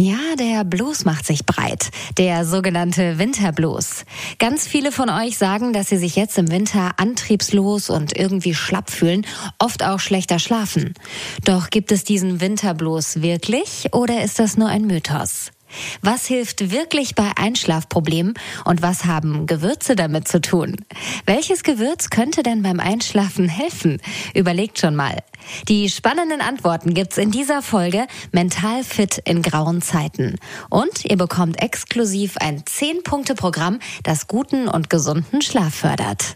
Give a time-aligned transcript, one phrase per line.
[0.00, 1.90] Ja, der Blues macht sich breit.
[2.16, 4.06] Der sogenannte Winterblues.
[4.38, 8.88] Ganz viele von euch sagen, dass sie sich jetzt im Winter antriebslos und irgendwie schlapp
[8.88, 9.26] fühlen,
[9.58, 10.94] oft auch schlechter schlafen.
[11.44, 15.50] Doch gibt es diesen Winterblues wirklich oder ist das nur ein Mythos?
[16.02, 18.34] Was hilft wirklich bei Einschlafproblemen
[18.64, 20.76] und was haben Gewürze damit zu tun?
[21.26, 24.00] Welches Gewürz könnte denn beim Einschlafen helfen?
[24.34, 25.16] Überlegt schon mal.
[25.68, 30.36] Die spannenden Antworten gibt's in dieser Folge Mental fit in grauen Zeiten.
[30.68, 36.34] Und ihr bekommt exklusiv ein 10-Punkte-Programm, das guten und gesunden Schlaf fördert.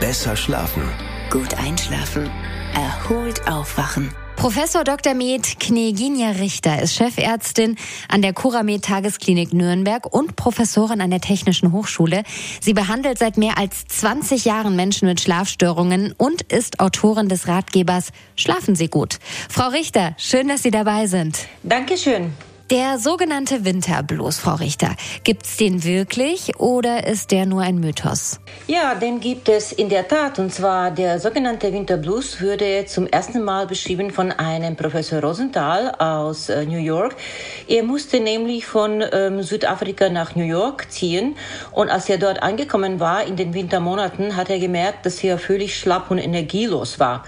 [0.00, 0.82] Besser schlafen.
[1.30, 2.30] Gut einschlafen.
[2.74, 4.14] Erholt aufwachen.
[4.38, 5.14] Professor Dr.
[5.14, 7.74] Med Kneginja Richter ist Chefärztin
[8.08, 12.22] an der Curamed Tagesklinik Nürnberg und Professorin an der Technischen Hochschule.
[12.60, 18.10] Sie behandelt seit mehr als 20 Jahren Menschen mit Schlafstörungen und ist Autorin des Ratgebers
[18.36, 19.18] Schlafen Sie gut.
[19.48, 21.40] Frau Richter, schön, dass Sie dabei sind.
[21.64, 22.32] Dankeschön.
[22.70, 28.40] Der sogenannte Winterblues, Frau Richter, gibt's den wirklich oder ist der nur ein Mythos?
[28.66, 30.38] Ja, den gibt es in der Tat.
[30.38, 36.50] Und zwar der sogenannte Winterblues wurde zum ersten Mal beschrieben von einem Professor Rosenthal aus
[36.50, 37.16] äh, New York.
[37.68, 41.36] Er musste nämlich von ähm, Südafrika nach New York ziehen.
[41.72, 45.78] Und als er dort angekommen war in den Wintermonaten, hat er gemerkt, dass er völlig
[45.78, 47.24] schlapp und energielos war.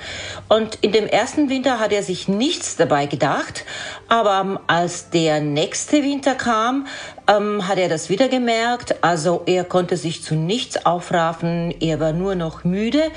[0.51, 3.65] Und in dem ersten Winter hat er sich nichts dabei gedacht.
[4.07, 6.89] Aber ähm, als der der nächste Winter kam,
[7.31, 8.97] ähm, hat er das wieder gemerkt.
[9.03, 11.75] Also er konnte sich zu nichts aufraffen.
[11.81, 13.11] Er war nur noch müde,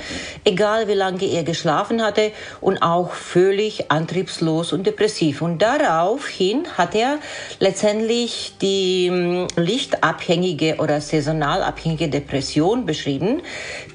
[0.44, 5.42] egal wie lange er geschlafen hatte und auch völlig antriebslos und depressiv.
[5.42, 7.18] Und daraufhin hat er
[7.58, 13.42] letztendlich die ähm, lichtabhängige oder saisonal abhängige Depression beschrieben,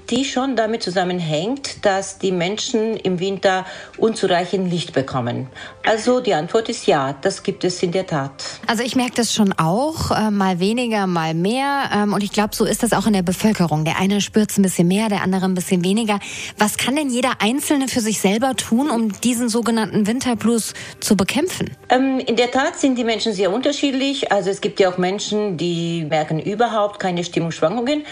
[0.10, 3.66] die schon damit zusammenhängt, dass die Menschen im Winter
[3.98, 5.48] unzureichend Licht bekommen.
[5.86, 8.32] Also die Antwort ist ja, das gibt es in der Tat.
[8.68, 11.90] Also ich merke das schon auch äh, mal weniger, mal mehr.
[11.94, 13.86] Ähm, und ich glaube, so ist das auch in der Bevölkerung.
[13.86, 16.20] Der eine spürt es ein bisschen mehr, der andere ein bisschen weniger.
[16.58, 21.72] Was kann denn jeder Einzelne für sich selber tun, um diesen sogenannten Winterblues zu bekämpfen?
[21.90, 24.32] Ähm, in der Tat sind die Menschen sehr unterschiedlich.
[24.32, 28.04] Also es gibt ja auch Menschen, die merken überhaupt keine Stimmungsschwankungen.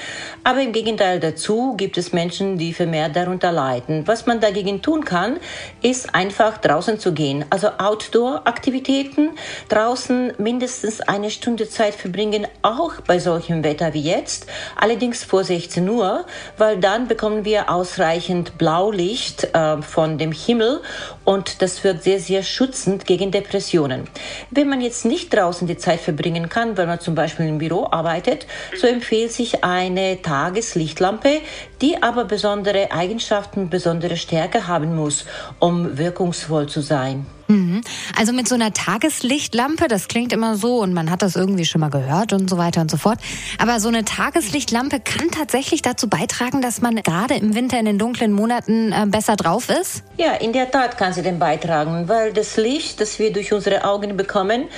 [0.44, 4.08] Aber im Gegenteil dazu gibt es Menschen, die vermehrt darunter leiden.
[4.08, 5.38] Was man dagegen tun kann,
[5.82, 7.46] ist einfach draußen zu gehen.
[7.50, 9.32] Also Outdoor-Aktivitäten,
[9.70, 15.46] draußen mindestens eine Stunde Zeit Zeit verbringen, auch bei solchem Wetter wie jetzt, allerdings vor
[15.46, 16.26] 16 Uhr,
[16.58, 20.82] weil dann bekommen wir ausreichend Blaulicht äh, von dem Himmel
[21.28, 24.08] und das wirkt sehr, sehr schützend gegen Depressionen.
[24.50, 27.86] Wenn man jetzt nicht draußen die Zeit verbringen kann, weil man zum Beispiel im Büro
[27.92, 28.48] arbeitet,
[28.80, 31.42] so empfiehlt sich eine Tageslichtlampe,
[31.82, 35.26] die aber besondere Eigenschaften, besondere Stärke haben muss,
[35.60, 37.26] um wirkungsvoll zu sein.
[37.48, 37.82] Mhm.
[38.18, 41.82] Also mit so einer Tageslichtlampe, das klingt immer so und man hat das irgendwie schon
[41.82, 43.20] mal gehört und so weiter und so fort.
[43.58, 47.98] Aber so eine Tageslichtlampe kann tatsächlich dazu beitragen, dass man gerade im Winter in den
[47.98, 50.04] dunklen Monaten äh, besser drauf ist?
[50.18, 53.84] Ja, in der Tat kann sie dem beitragen, weil das Licht, das wir durch unsere
[53.84, 54.70] Augen bekommen,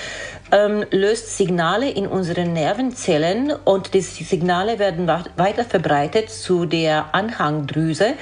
[0.51, 8.13] ähm, löst Signale in unseren Nervenzellen und diese Signale werden weiter verbreitet zu der Anhangdrüse,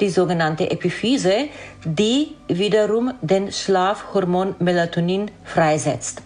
[0.00, 1.48] die sogenannte Epiphyse,
[1.84, 6.22] die wiederum den Schlafhormon Melatonin freisetzt.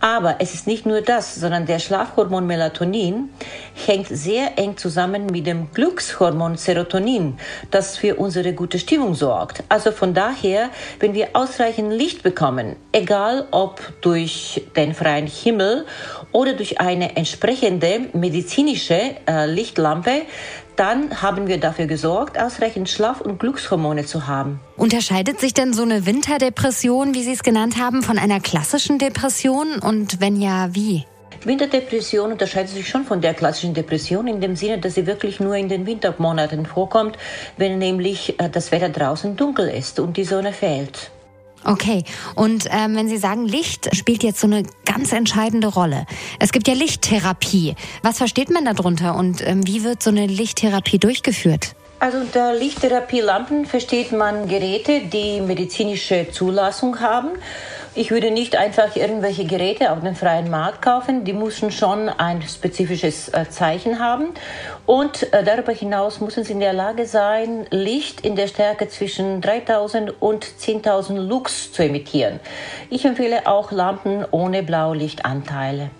[0.00, 3.30] Aber es ist nicht nur das, sondern der Schlafhormon Melatonin
[3.74, 7.38] hängt sehr eng zusammen mit dem Glückshormon Serotonin,
[7.70, 9.64] das für unsere gute Stimmung sorgt.
[9.68, 10.70] Also von daher,
[11.00, 15.84] wenn wir ausreichend Licht bekommen, egal ob durch den freien Himmel
[16.32, 20.22] oder durch eine entsprechende medizinische äh, Lichtlampe,
[20.78, 24.60] dann haben wir dafür gesorgt, ausreichend Schlaf- und Glückshormone zu haben.
[24.76, 29.78] Unterscheidet sich denn so eine Winterdepression, wie Sie es genannt haben, von einer klassischen Depression?
[29.80, 31.04] Und wenn ja, wie?
[31.44, 35.54] Winterdepression unterscheidet sich schon von der klassischen Depression in dem Sinne, dass sie wirklich nur
[35.56, 37.16] in den Wintermonaten vorkommt,
[37.56, 41.10] wenn nämlich äh, das Wetter draußen dunkel ist und die Sonne fehlt.
[41.64, 42.04] Okay,
[42.34, 46.06] und ähm, wenn Sie sagen, Licht spielt jetzt so eine ganz entscheidende Rolle.
[46.38, 47.74] Es gibt ja Lichttherapie.
[48.02, 51.74] Was versteht man darunter und ähm, wie wird so eine Lichttherapie durchgeführt?
[52.00, 57.30] Also unter Lichttherapielampen versteht man Geräte, die medizinische Zulassung haben.
[57.98, 61.24] Ich würde nicht einfach irgendwelche Geräte auf dem freien Markt kaufen.
[61.24, 64.28] Die müssen schon ein spezifisches äh, Zeichen haben.
[64.86, 69.40] Und äh, darüber hinaus müssen sie in der Lage sein, Licht in der Stärke zwischen
[69.40, 72.38] 3000 und 10.000 Lux zu emittieren.
[72.88, 75.90] Ich empfehle auch Lampen ohne Blaulichtanteile.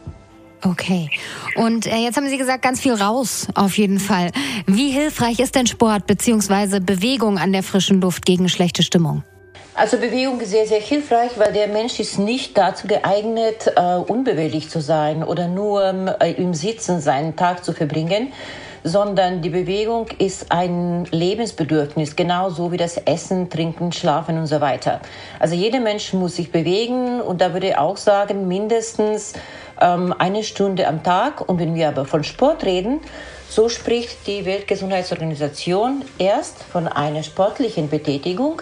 [0.63, 1.11] Okay.
[1.57, 4.31] Und äh, jetzt haben Sie gesagt, ganz viel raus, auf jeden Fall.
[4.67, 6.79] Wie hilfreich ist denn Sport bzw.
[6.79, 9.25] Bewegung an der frischen Luft gegen schlechte Stimmung?
[9.79, 14.69] Also Bewegung ist sehr, sehr hilfreich, weil der Mensch ist nicht dazu geeignet, äh, unbeweglich
[14.71, 18.33] zu sein oder nur äh, im Sitzen seinen Tag zu verbringen,
[18.83, 25.01] sondern die Bewegung ist ein Lebensbedürfnis, genauso wie das Essen, Trinken, Schlafen und so weiter.
[25.39, 29.35] Also jeder Mensch muss sich bewegen und da würde ich auch sagen, mindestens
[29.81, 31.49] ähm, eine Stunde am Tag.
[31.49, 32.99] Und wenn wir aber von Sport reden,
[33.49, 38.61] so spricht die Weltgesundheitsorganisation erst von einer sportlichen Betätigung,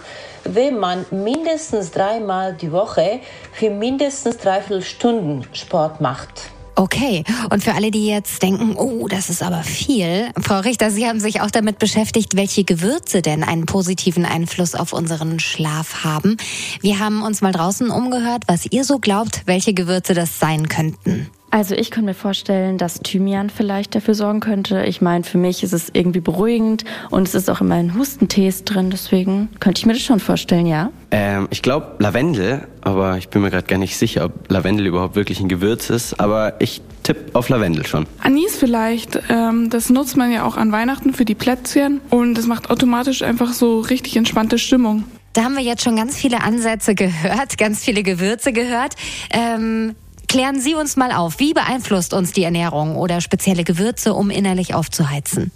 [0.54, 3.20] wenn man mindestens dreimal die Woche
[3.52, 6.50] für mindestens dreiviertel Stunden Sport macht.
[6.78, 11.06] Okay, und für alle, die jetzt denken, oh, das ist aber viel, Frau Richter, Sie
[11.06, 16.36] haben sich auch damit beschäftigt, welche Gewürze denn einen positiven Einfluss auf unseren Schlaf haben.
[16.82, 21.30] Wir haben uns mal draußen umgehört, was ihr so glaubt, welche Gewürze das sein könnten.
[21.56, 24.84] Also ich könnte mir vorstellen, dass Thymian vielleicht dafür sorgen könnte.
[24.84, 28.64] Ich meine, für mich ist es irgendwie beruhigend und es ist auch in meinen Hustentees
[28.64, 30.90] drin, deswegen könnte ich mir das schon vorstellen, ja.
[31.12, 35.16] Ähm, ich glaube Lavendel, aber ich bin mir gerade gar nicht sicher, ob Lavendel überhaupt
[35.16, 38.04] wirklich ein Gewürz ist, aber ich tippe auf Lavendel schon.
[38.22, 42.46] Anis vielleicht, ähm, das nutzt man ja auch an Weihnachten für die Plätzchen und es
[42.46, 45.04] macht automatisch einfach so richtig entspannte Stimmung.
[45.32, 48.94] Da haben wir jetzt schon ganz viele Ansätze gehört, ganz viele Gewürze gehört.
[49.30, 49.94] Ähm,
[50.28, 54.74] Klären Sie uns mal auf, wie beeinflusst uns die Ernährung oder spezielle Gewürze, um innerlich
[54.74, 55.52] aufzuheizen?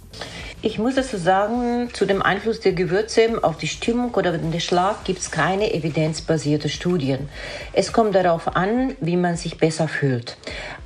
[0.63, 5.03] Ich muss dazu sagen, zu dem Einfluss der Gewürze auf die Stimmung oder den Schlaf
[5.03, 7.29] gibt es keine evidenzbasierte Studien.
[7.73, 10.37] Es kommt darauf an, wie man sich besser fühlt.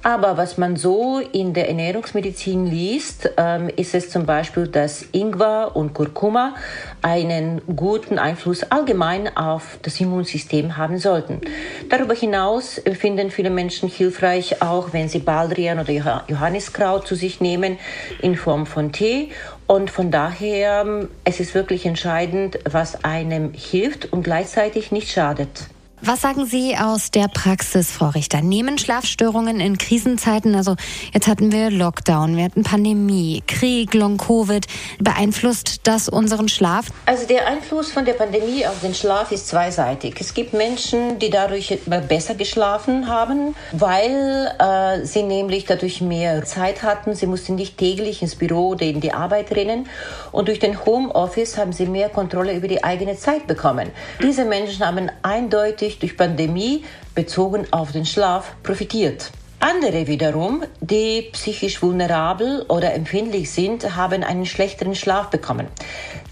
[0.05, 5.75] Aber was man so in der Ernährungsmedizin liest, ähm, ist es zum Beispiel, dass Ingwer
[5.75, 6.53] und Kurkuma
[7.01, 11.41] einen guten Einfluss allgemein auf das Immunsystem haben sollten.
[11.89, 15.91] Darüber hinaus finden viele Menschen hilfreich, auch wenn sie Baldrian oder
[16.27, 17.79] Johanniskraut zu sich nehmen
[18.21, 19.31] in Form von Tee
[19.65, 25.65] und von daher, es ist wirklich entscheidend, was einem hilft und gleichzeitig nicht schadet.
[26.01, 28.41] Was sagen Sie aus der Praxis, Frau Richter?
[28.41, 30.75] Nehmen Schlafstörungen in Krisenzeiten, also
[31.13, 34.67] jetzt hatten wir Lockdown, wir hatten Pandemie, Krieg, Long-Covid,
[34.99, 36.87] beeinflusst das unseren Schlaf?
[37.05, 40.15] Also der Einfluss von der Pandemie auf den Schlaf ist zweiseitig.
[40.19, 46.83] Es gibt Menschen, die dadurch besser geschlafen haben, weil äh, sie nämlich dadurch mehr Zeit
[46.83, 47.15] hatten.
[47.15, 49.87] Sie mussten nicht täglich ins Büro oder in die Arbeit rennen.
[50.33, 53.91] Und durch den Homeoffice haben sie mehr Kontrolle über die eigene Zeit bekommen.
[54.21, 56.83] Diese Menschen haben eindeutig eindeutig durch Pandemie
[57.13, 59.31] bezogen auf den Schlaf profitiert.
[59.59, 65.67] Andere wiederum, die psychisch vulnerabel oder empfindlich sind, haben einen schlechteren Schlaf bekommen.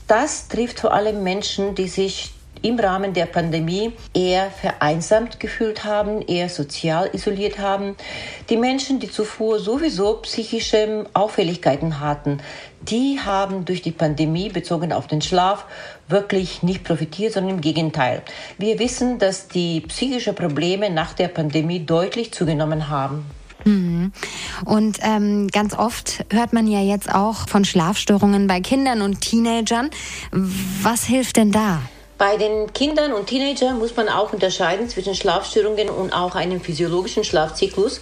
[0.08, 2.32] Das trifft vor allem Menschen, die sich
[2.64, 7.96] im Rahmen der Pandemie eher vereinsamt gefühlt haben, eher sozial isoliert haben.
[8.50, 12.40] Die Menschen, die zuvor sowieso psychische Auffälligkeiten hatten,
[12.82, 15.66] die haben durch die Pandemie bezogen auf den Schlaf
[16.08, 18.24] wirklich nicht profitiert, sondern im Gegenteil.
[18.58, 23.26] Wir wissen, dass die psychischen Probleme nach der Pandemie deutlich zugenommen haben.
[23.66, 24.12] Mhm.
[24.66, 29.90] Und ähm, ganz oft hört man ja jetzt auch von Schlafstörungen bei Kindern und Teenagern.
[30.32, 31.82] Was hilft denn da?
[32.24, 37.26] Bei den Kindern und Teenagern muss man auch unterscheiden zwischen Schlafstörungen und auch einem physiologischen
[37.26, 38.00] Schlafzyklus,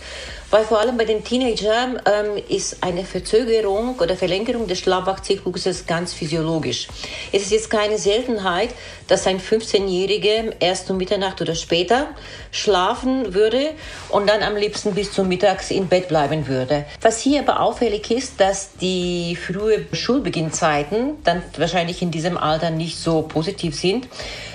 [0.51, 6.13] weil vor allem bei den Teenagern ähm, ist eine Verzögerung oder Verlängerung des Schlafwachzykluses ganz
[6.13, 6.87] physiologisch.
[7.31, 8.69] Es ist jetzt keine Seltenheit,
[9.07, 12.07] dass ein 15-Jähriger erst um Mitternacht oder später
[12.51, 13.71] schlafen würde
[14.09, 16.85] und dann am liebsten bis zum Mittags im Bett bleiben würde.
[17.01, 22.97] Was hier aber auffällig ist, dass die frühe Schulbeginnzeiten dann wahrscheinlich in diesem Alter nicht
[22.97, 24.07] so positiv sind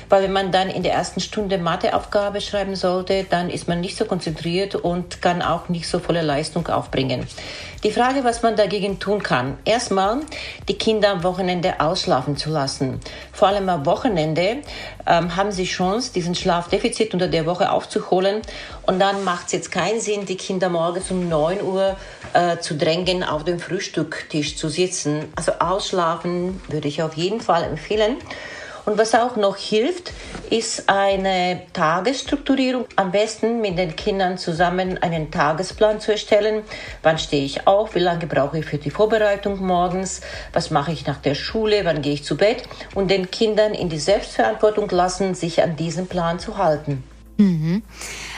[0.08, 3.96] weil wenn man dann in der ersten Stunde Matheaufgabe schreiben sollte, dann ist man nicht
[3.96, 7.26] so konzentriert und kann auch nicht so volle Leistung aufbringen.
[7.84, 9.58] Die Frage, was man dagegen tun kann.
[9.64, 10.20] Erstmal,
[10.66, 13.00] die Kinder am Wochenende ausschlafen zu lassen.
[13.32, 14.58] Vor allem am Wochenende
[15.06, 18.42] ähm, haben sie Chance, diesen Schlafdefizit unter der Woche aufzuholen.
[18.86, 21.96] Und dann macht es jetzt keinen Sinn, die Kinder morgens um 9 Uhr
[22.32, 25.32] äh, zu drängen, auf dem Frühstücktisch zu sitzen.
[25.36, 28.16] Also ausschlafen würde ich auf jeden Fall empfehlen.
[28.87, 30.12] Und was auch noch hilft,
[30.49, 32.85] ist eine Tagesstrukturierung.
[32.95, 36.62] Am besten mit den Kindern zusammen einen Tagesplan zu erstellen.
[37.02, 37.97] Wann stehe ich auf?
[37.97, 40.21] Wie lange brauche ich für die Vorbereitung morgens?
[40.52, 41.85] Was mache ich nach der Schule?
[41.85, 42.62] Wann gehe ich zu Bett?
[42.95, 47.02] Und den Kindern in die Selbstverantwortung lassen, sich an diesen Plan zu halten.
[47.38, 47.83] Mhm.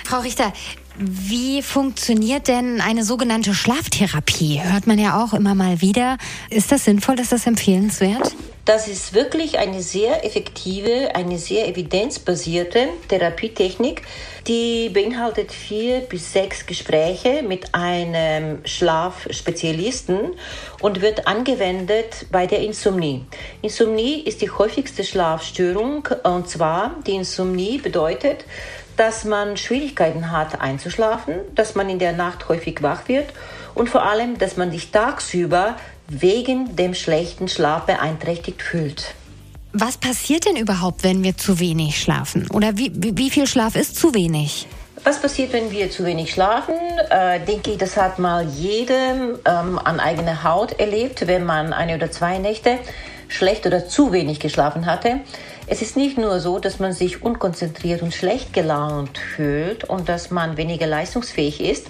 [0.06, 0.54] Frau Richter,
[0.96, 4.62] wie funktioniert denn eine sogenannte Schlaftherapie?
[4.62, 6.16] Hört man ja auch immer mal wieder.
[6.48, 7.20] Ist das sinnvoll?
[7.20, 8.34] Ist das empfehlenswert?
[8.68, 14.02] Das ist wirklich eine sehr effektive, eine sehr evidenzbasierte Therapietechnik,
[14.46, 20.34] die beinhaltet vier bis sechs Gespräche mit einem Schlafspezialisten
[20.82, 23.24] und wird angewendet bei der Insomnie.
[23.62, 28.44] Insomnie ist die häufigste Schlafstörung und zwar die Insomnie bedeutet,
[28.98, 33.32] dass man Schwierigkeiten hat einzuschlafen, dass man in der Nacht häufig wach wird
[33.74, 35.76] und vor allem, dass man sich tagsüber
[36.08, 39.14] wegen dem schlechten Schlaf beeinträchtigt fühlt.
[39.72, 42.48] Was passiert denn überhaupt, wenn wir zu wenig schlafen?
[42.52, 44.66] Oder wie, wie, wie viel Schlaf ist zu wenig?
[45.04, 46.74] Was passiert, wenn wir zu wenig schlafen?
[47.10, 51.94] Äh, denke ich, das hat mal jedem ähm, an eigener Haut erlebt, wenn man eine
[51.96, 52.78] oder zwei Nächte
[53.28, 55.20] schlecht oder zu wenig geschlafen hatte.
[55.66, 60.30] Es ist nicht nur so, dass man sich unkonzentriert und schlecht gelaunt fühlt und dass
[60.30, 61.86] man weniger leistungsfähig ist,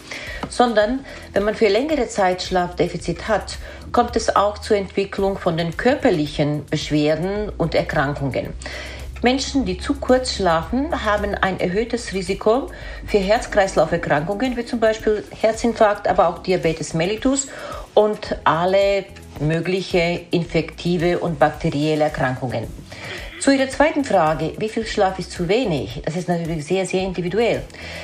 [0.49, 3.57] sondern wenn man für längere Zeit Schlafdefizit hat,
[3.93, 8.53] kommt es auch zur Entwicklung von den körperlichen Beschwerden und Erkrankungen.
[9.23, 12.69] Menschen, die zu kurz schlafen, haben ein erhöhtes Risiko
[13.07, 17.49] für Herz-Kreislauf-Erkrankungen, wie zum Beispiel Herzinfarkt, aber auch Diabetes mellitus
[17.95, 19.07] und alle
[19.41, 22.69] mögliche infektive und bakterielle Erkrankungen.
[23.41, 26.03] Zu Ihrer zweiten Frage, wie viel Schlaf ist zu wenig?
[26.05, 27.63] Das ist natürlich sehr, sehr individuell.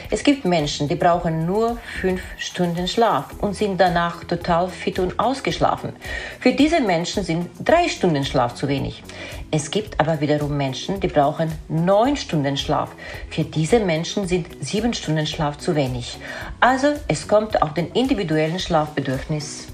[0.09, 5.19] Es gibt Menschen, die brauchen nur fünf Stunden Schlaf und sind danach total fit und
[5.19, 5.93] ausgeschlafen.
[6.39, 9.03] Für diese Menschen sind drei Stunden Schlaf zu wenig.
[9.51, 12.91] Es gibt aber wiederum Menschen, die brauchen neun Stunden Schlaf.
[13.29, 16.17] Für diese Menschen sind sieben Stunden Schlaf zu wenig.
[16.61, 19.67] Also es kommt auf den individuellen Schlafbedürfnis.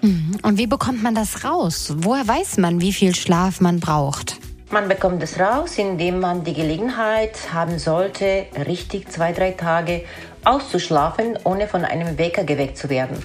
[0.00, 0.38] Mhm.
[0.42, 1.92] Und wie bekommt man das raus?
[1.96, 4.36] Woher weiß man, wie viel Schlaf man braucht?
[4.70, 10.04] Man bekommt es raus, indem man die Gelegenheit haben sollte, richtig zwei, drei Tage
[10.44, 13.16] auszuschlafen, ohne von einem Wecker geweckt zu werden.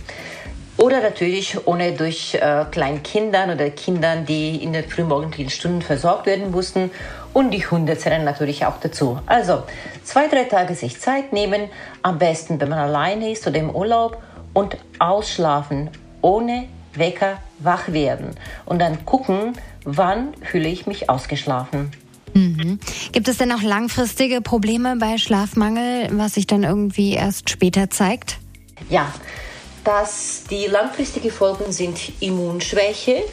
[0.77, 6.49] Oder natürlich ohne durch äh, Kleinkindern oder Kindern, die in den frühmorgendlichen Stunden versorgt werden
[6.49, 6.91] mussten.
[7.33, 9.19] Und die Hunde zählen natürlich auch dazu.
[9.25, 9.63] Also
[10.05, 11.69] zwei, drei Tage sich Zeit nehmen,
[12.03, 14.23] am besten, wenn man alleine ist oder im Urlaub
[14.53, 15.89] und ausschlafen,
[16.21, 18.35] ohne Wecker wach werden.
[18.65, 21.91] Und dann gucken, wann fühle ich mich ausgeschlafen.
[22.33, 22.79] Mhm.
[23.11, 28.37] Gibt es denn auch langfristige Probleme bei Schlafmangel, was sich dann irgendwie erst später zeigt?
[28.89, 29.13] Ja,
[29.83, 33.23] dass die langfristigen Folgen sind Immunschwäche,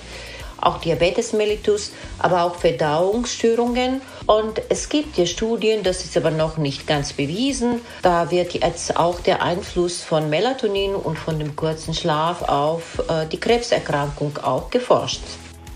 [0.61, 4.03] auch Diabetes mellitus, aber auch Verdauungsstörungen.
[4.27, 7.81] Und es gibt ja Studien, das ist aber noch nicht ganz bewiesen.
[8.03, 13.27] Da wird jetzt auch der Einfluss von Melatonin und von dem kurzen Schlaf auf äh,
[13.27, 15.23] die Krebserkrankung auch geforscht.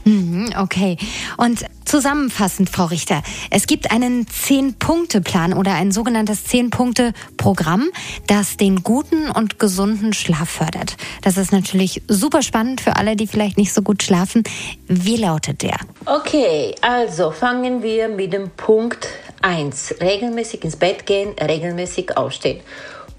[0.05, 0.97] Mhm, okay.
[1.37, 7.89] Und zusammenfassend, Frau Richter, es gibt einen Zehn-Punkte-Plan oder ein sogenanntes Zehn-Punkte-Programm,
[8.27, 10.97] das den guten und gesunden Schlaf fördert.
[11.23, 14.45] Das ist natürlich super spannend für alle, die vielleicht nicht so gut schlafen.
[14.89, 15.77] Wie lautet der?
[16.05, 19.09] Okay, also fangen wir mit dem Punkt
[19.43, 19.97] 1.
[20.01, 22.61] Regelmäßig ins Bett gehen, regelmäßig aufstehen.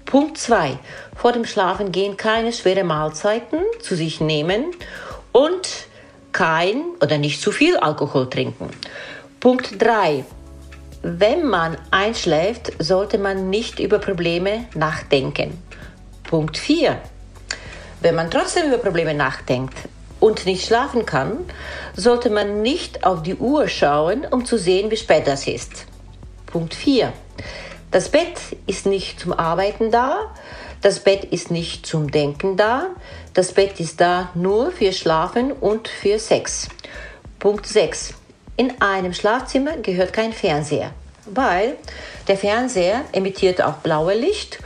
[0.04, 0.78] Punkt 2.
[1.16, 4.66] Vor dem Schlafengehen keine schwere Mahlzeiten zu sich nehmen
[5.32, 5.85] und
[6.36, 8.68] kein oder nicht zu viel Alkohol trinken.
[9.40, 10.22] Punkt 3.
[11.00, 15.56] Wenn man einschläft, sollte man nicht über Probleme nachdenken.
[16.24, 16.98] Punkt 4.
[18.02, 19.76] Wenn man trotzdem über Probleme nachdenkt
[20.20, 21.38] und nicht schlafen kann,
[21.94, 25.86] sollte man nicht auf die Uhr schauen, um zu sehen, wie spät das ist.
[26.44, 27.14] Punkt 4.
[27.90, 30.34] Das Bett ist nicht zum Arbeiten da,
[30.82, 32.86] das Bett ist nicht zum Denken da,
[33.34, 36.68] das Bett ist da nur für Schlafen und für Sex.
[37.38, 38.14] Punkt 6.
[38.56, 40.92] In einem Schlafzimmer gehört kein Fernseher,
[41.26, 41.76] weil
[42.28, 44.58] der Fernseher emittiert auch blaue Licht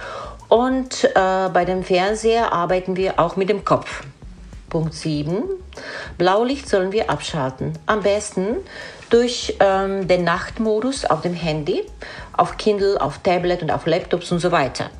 [0.49, 4.02] und äh, bei dem Fernseher arbeiten wir auch mit dem Kopf.
[4.69, 5.43] Punkt 7.
[6.17, 7.79] Blaulicht sollen wir abschalten.
[7.87, 8.57] Am besten
[9.11, 11.85] durch ähm, den Nachtmodus auf dem Handy,
[12.37, 14.90] auf Kindle, auf Tablet und auf Laptops und so weiter.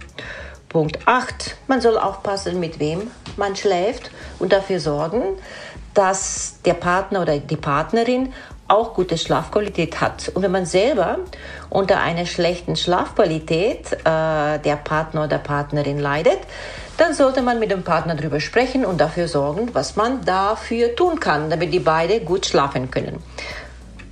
[0.71, 1.57] Punkt 8.
[1.67, 5.23] Man soll aufpassen, mit wem man schläft und dafür sorgen,
[5.95, 8.33] dass der Partner oder die Partnerin
[8.69, 10.31] auch gute Schlafqualität hat.
[10.33, 11.19] Und wenn man selber
[11.71, 16.39] unter einer schlechten Schlafqualität äh, der Partner oder Partnerin leidet,
[16.97, 21.19] dann sollte man mit dem Partner darüber sprechen und dafür sorgen, was man dafür tun
[21.19, 23.21] kann, damit die beide gut schlafen können.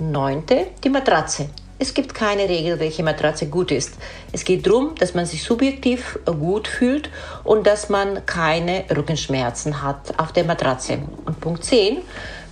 [0.01, 1.51] Neunte, die Matratze.
[1.81, 3.95] Es gibt keine Regel, welche Matratze gut ist.
[4.33, 7.09] Es geht darum, dass man sich subjektiv gut fühlt
[7.45, 10.99] und dass man keine Rückenschmerzen hat auf der Matratze.
[11.25, 11.99] Und Punkt 10.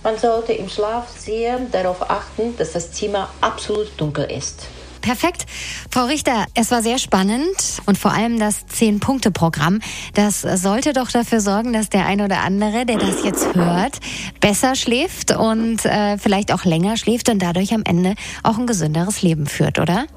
[0.01, 4.67] Man sollte im Schlaf sehr darauf achten, dass das Zimmer absolut dunkel ist.
[5.07, 5.45] Perfekt.
[5.89, 9.79] Frau Richter, es war sehr spannend und vor allem das Zehn-Punkte-Programm.
[10.15, 13.99] Das sollte doch dafür sorgen, dass der ein oder andere, der das jetzt hört,
[14.41, 19.21] besser schläft und äh, vielleicht auch länger schläft und dadurch am Ende auch ein gesünderes
[19.21, 20.07] Leben führt, oder?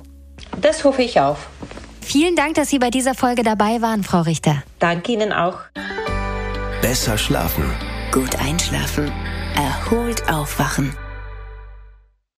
[0.60, 1.38] Das hoffe ich auch.
[2.00, 4.64] Vielen Dank, dass Sie bei dieser Folge dabei waren, Frau Richter.
[4.80, 5.58] Danke Ihnen auch.
[6.82, 7.62] Besser schlafen.
[8.10, 9.12] Gut einschlafen.
[9.54, 10.96] Erholt aufwachen.